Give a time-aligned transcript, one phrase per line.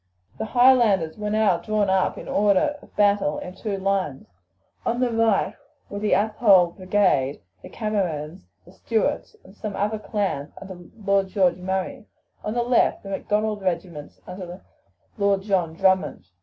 [0.39, 4.25] The Highlanders were now drawn up in order of battle in two lines.
[4.83, 5.53] On the right
[5.91, 11.57] were the Athole brigade, the Camerons, the Stuarts, and some other clans under Lord George
[11.57, 12.07] Murray;
[12.43, 14.63] on the left the Macdonald regiments under
[15.19, 16.25] Lord John Drummond.